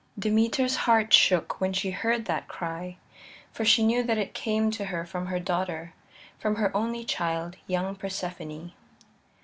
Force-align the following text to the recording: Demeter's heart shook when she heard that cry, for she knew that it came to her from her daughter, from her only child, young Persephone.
Demeter's 0.17 0.75
heart 0.77 1.13
shook 1.13 1.61
when 1.61 1.73
she 1.73 1.91
heard 1.91 2.25
that 2.25 2.47
cry, 2.47 2.97
for 3.51 3.63
she 3.63 3.85
knew 3.85 4.01
that 4.01 4.17
it 4.17 4.33
came 4.33 4.71
to 4.71 4.85
her 4.85 5.05
from 5.05 5.27
her 5.27 5.39
daughter, 5.39 5.93
from 6.39 6.55
her 6.55 6.75
only 6.75 7.03
child, 7.03 7.55
young 7.67 7.95
Persephone. 7.95 8.71